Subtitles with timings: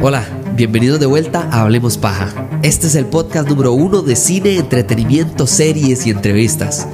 [0.00, 2.48] Hola, bienvenidos de vuelta a Hablemos Paja.
[2.62, 6.88] Este es el podcast número uno de cine, entretenimiento, series y entrevistas.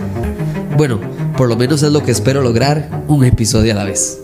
[0.77, 1.01] Bueno,
[1.37, 4.21] por lo menos es lo que espero lograr, un episodio a la vez.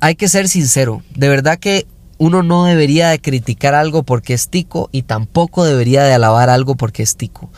[0.00, 1.86] Hay que ser sincero, de verdad que
[2.18, 6.76] uno no debería de criticar algo porque es tico y tampoco debería de alabar algo
[6.76, 7.50] porque es tico.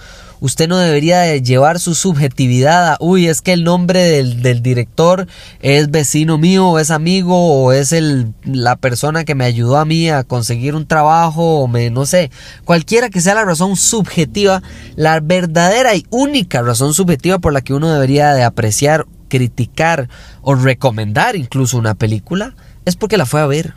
[0.45, 5.27] Usted no debería de llevar su subjetividad a, uy, es que el nombre del, director
[5.63, 9.87] es vecino mío, o es amigo, o es el, la persona que me ayudó a
[9.87, 12.31] mí a conseguir un trabajo, o me, no sé,
[12.67, 14.63] cualquiera que sea la razón subjetiva,
[14.97, 20.11] la verdadera y única razón subjetiva por la que uno debería de apreciar, criticar
[20.43, 23.73] o recomendar incluso una película, es porque la fue a ver.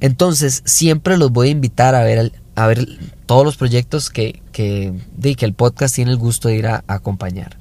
[0.00, 2.88] Entonces, siempre los voy a invitar a ver, a ver
[3.32, 7.56] todos los proyectos que, que, que el podcast tiene el gusto de ir a, acompañar.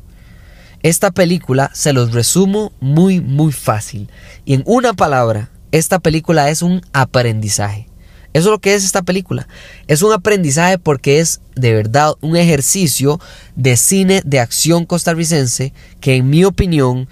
[0.84, 4.10] Esta película se los resumo muy, muy fácil.
[4.44, 7.88] Y en una palabra, esta película es un aprendizaje.
[8.34, 9.48] Eso es lo que es esta película.
[9.88, 13.22] Es un aprendizaje porque es de verdad un ejercicio
[13.56, 17.08] de cine de acción costarricense que en mi opinión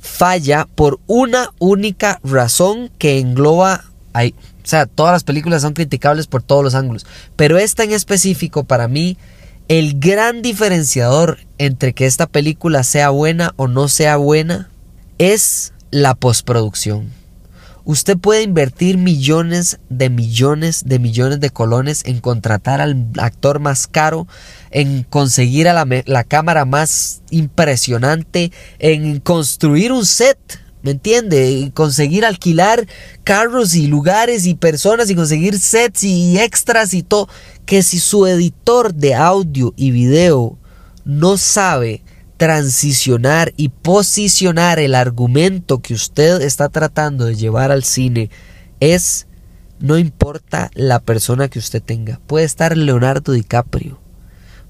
[0.00, 3.84] falla por una única razón que engloba
[4.70, 7.06] sea, todas las películas son criticables por todos los ángulos.
[7.36, 9.18] Pero esta en específico, para mí,
[9.68, 14.70] el gran diferenciador entre que esta película sea buena o no sea buena
[15.18, 17.10] es la postproducción.
[17.84, 23.86] Usted puede invertir millones de millones de millones de colones en contratar al actor más
[23.86, 24.28] caro,
[24.70, 30.38] en conseguir a la, la cámara más impresionante, en construir un set
[30.82, 31.70] ¿Me entiende?
[31.74, 32.86] Conseguir alquilar
[33.22, 37.28] carros y lugares y personas y conseguir sets y extras y todo.
[37.66, 40.58] Que si su editor de audio y video
[41.04, 42.02] no sabe
[42.36, 48.30] transicionar y posicionar el argumento que usted está tratando de llevar al cine,
[48.80, 49.26] es,
[49.78, 52.18] no importa la persona que usted tenga.
[52.26, 54.00] Puede estar Leonardo DiCaprio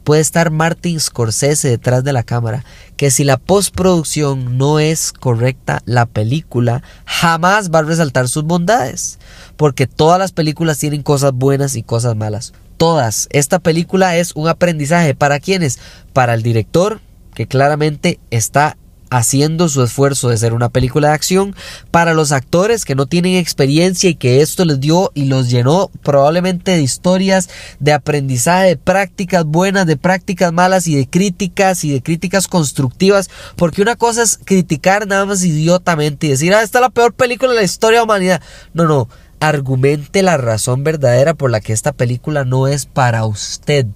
[0.04, 2.64] puede estar Martin Scorsese detrás de la cámara,
[2.96, 9.18] que si la postproducción no es correcta, la película jamás va a resaltar sus bondades,
[9.56, 12.52] porque todas las películas tienen cosas buenas y cosas malas.
[12.76, 13.28] Todas.
[13.30, 15.78] Esta película es un aprendizaje para quienes,
[16.12, 17.00] para el director,
[17.34, 18.76] que claramente está
[19.10, 21.54] haciendo su esfuerzo de ser una película de acción.
[21.90, 25.90] Para los actores que no tienen experiencia y que esto les dio y los llenó
[26.02, 31.92] probablemente de historias, de aprendizaje, de prácticas buenas, de prácticas malas y de críticas y
[31.92, 36.78] de críticas constructivas, porque una cosa es criticar nada más idiotamente y decir, ah, esta
[36.78, 38.42] es la peor película de la historia de la humanidad.
[38.72, 39.08] No, no,
[39.40, 43.86] argumente la razón verdadera por la que esta película no es para usted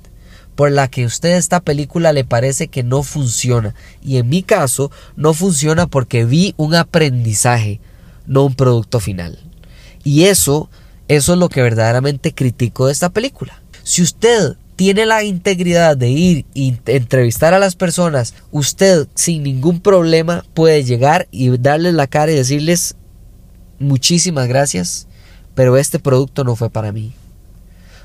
[0.54, 3.74] por la que usted esta película le parece que no funciona.
[4.02, 7.80] Y en mi caso, no funciona porque vi un aprendizaje,
[8.26, 9.38] no un producto final.
[10.04, 10.70] Y eso,
[11.08, 13.62] eso es lo que verdaderamente critico de esta película.
[13.82, 19.80] Si usted tiene la integridad de ir y entrevistar a las personas, usted sin ningún
[19.80, 22.96] problema puede llegar y darles la cara y decirles
[23.78, 25.06] muchísimas gracias,
[25.54, 27.12] pero este producto no fue para mí.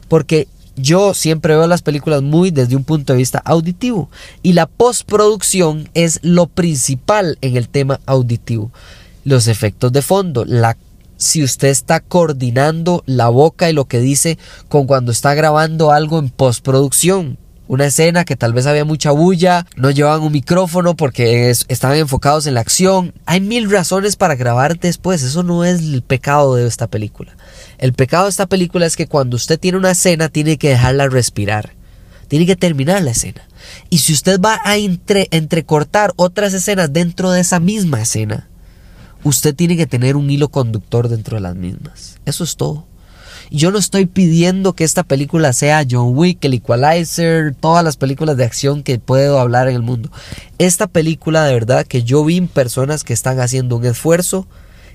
[0.08, 0.48] Porque
[0.82, 4.10] yo siempre veo las películas muy desde un punto de vista auditivo
[4.44, 8.72] y la postproducción es lo principal en el tema auditivo.
[9.24, 10.78] Los efectos de fondo, la
[11.18, 14.38] si usted está coordinando la boca y lo que dice
[14.70, 17.38] con cuando está grabando algo en postproducción.
[17.70, 22.48] Una escena que tal vez había mucha bulla, no llevaban un micrófono porque estaban enfocados
[22.48, 23.14] en la acción.
[23.28, 27.38] Hay mil razones para grabar después, eso no es el pecado de esta película.
[27.78, 31.10] El pecado de esta película es que cuando usted tiene una escena tiene que dejarla
[31.10, 31.76] respirar.
[32.28, 33.48] Tiene que terminar la escena.
[33.92, 38.50] Y si usted va a entrecortar otras escenas dentro de esa misma escena,
[39.24, 42.18] usted tiene que tener un hilo conductor dentro de las mismas.
[42.26, 42.89] Eso es todo.
[43.52, 48.38] Yo no estoy pidiendo que esta película sea John Wick, el Equalizer, todas las películas
[48.38, 50.12] de acción que puedo hablar en el mundo.
[50.58, 54.48] Esta película de verdad que yo vi personas que están haciendo un esfuerzo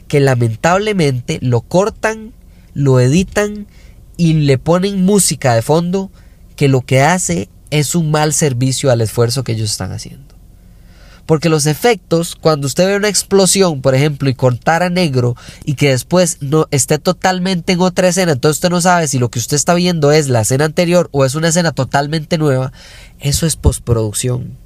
[0.08, 2.32] que lamentablemente lo cortan
[2.74, 3.66] lo editan
[4.16, 6.10] y le ponen música de fondo
[6.56, 10.33] que lo que hace es un mal servicio al esfuerzo que ellos están haciendo.
[11.26, 15.74] Porque los efectos, cuando usted ve una explosión, por ejemplo, y cortar a negro y
[15.74, 19.38] que después no esté totalmente en otra escena, entonces usted no sabe si lo que
[19.38, 22.72] usted está viendo es la escena anterior o es una escena totalmente nueva,
[23.20, 24.58] eso es postproducción.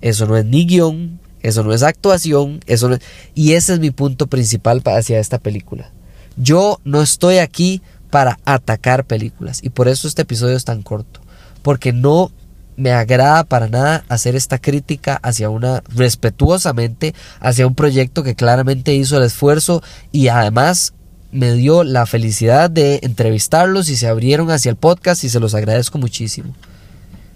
[0.00, 2.98] Eso no es ni guion, eso no es actuación, eso no
[3.34, 5.90] y ese es mi punto principal hacia esta película.
[6.36, 11.20] Yo no estoy aquí para atacar películas y por eso este episodio es tan corto,
[11.62, 12.30] porque no
[12.76, 18.94] me agrada para nada hacer esta crítica hacia una respetuosamente hacia un proyecto que claramente
[18.94, 19.82] hizo el esfuerzo
[20.12, 20.92] y además
[21.32, 25.54] me dio la felicidad de entrevistarlos y se abrieron hacia el podcast y se los
[25.54, 26.54] agradezco muchísimo.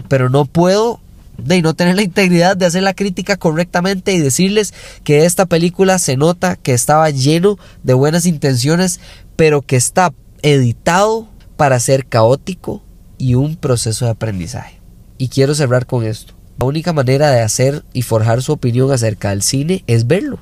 [0.08, 1.00] Pero no puedo
[1.36, 5.98] de no tener la integridad de hacer la crítica correctamente y decirles que esta película
[5.98, 9.00] se nota que estaba lleno de buenas intenciones,
[9.36, 10.12] pero que está
[10.42, 12.82] editado para ser caótico
[13.18, 14.79] y un proceso de aprendizaje.
[15.20, 16.32] Y quiero cerrar con esto.
[16.58, 20.38] La única manera de hacer y forjar su opinión acerca del cine es verlo.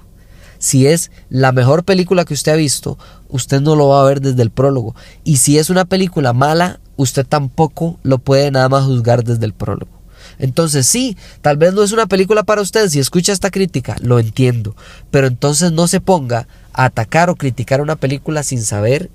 [0.61, 2.97] Si es la mejor película que usted ha visto,
[3.29, 4.95] usted no lo va a ver desde el prólogo.
[5.25, 9.53] Y si es una película mala, usted tampoco lo puede nada más juzgar desde el
[9.53, 9.91] prólogo.
[10.39, 14.21] Entonces sí, tal vez no es una película para usted si escucha esta crítica, lo
[14.21, 14.77] entiendo,
[15.11, 19.11] pero entonces no se ponga a atacar o criticar una película sin saber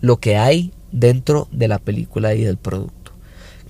[0.00, 3.03] lo que hay dentro de la película y del producto.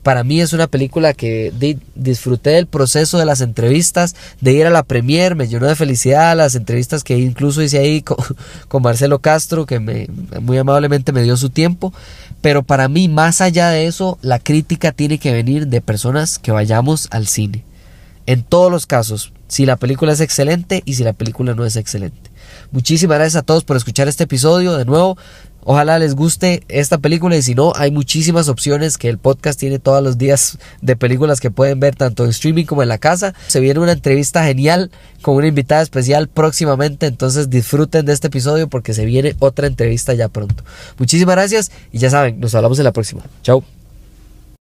[0.04, 1.50] Para mí es una película que
[1.94, 6.36] disfruté del proceso de las entrevistas, de ir a la premier, me llenó de felicidad
[6.36, 8.18] las entrevistas que incluso hice ahí con,
[8.68, 10.06] con Marcelo Castro, que me,
[10.42, 11.94] muy amablemente me dio su tiempo.
[12.42, 16.52] Pero para mí, más allá de eso, la crítica tiene que venir de personas que
[16.52, 17.64] vayamos al cine.
[18.26, 21.76] En todos los casos, si la película es excelente y si la película no es
[21.76, 22.30] excelente.
[22.70, 24.76] Muchísimas gracias a todos por escuchar este episodio.
[24.76, 25.16] De nuevo,
[25.64, 29.78] Ojalá les guste esta película y si no, hay muchísimas opciones que el podcast tiene
[29.78, 33.34] todos los días de películas que pueden ver tanto en streaming como en la casa.
[33.46, 34.90] Se viene una entrevista genial
[35.22, 40.14] con una invitada especial próximamente, entonces disfruten de este episodio porque se viene otra entrevista
[40.14, 40.64] ya pronto.
[40.98, 43.22] Muchísimas gracias y ya saben, nos hablamos en la próxima.
[43.42, 43.83] Chao.